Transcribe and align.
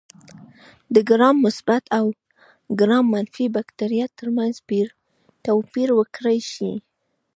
د 0.95 0.95
ګرام 1.09 1.35
مثبت 1.45 1.83
او 1.97 2.05
ګرام 2.79 3.05
منفي 3.13 3.45
بکټریا 3.55 4.05
ترمنځ 4.19 4.53
توپیر 5.45 5.89
وکړای 5.99 6.39
شي. 6.53 6.71